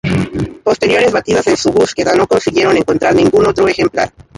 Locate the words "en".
1.45-1.57